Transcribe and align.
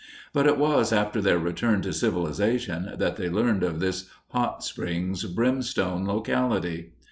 But 0.33 0.47
it 0.47 0.57
was 0.57 0.91
after 0.91 1.21
their 1.21 1.37
return 1.37 1.83
to 1.83 1.93
civilization 1.93 2.93
that 2.97 3.17
they 3.17 3.29
learned 3.29 3.61
of 3.61 3.79
this 3.79 4.09
"hot 4.29 4.63
springs 4.63 5.25
brimstone" 5.25 6.07
locality. 6.07 6.93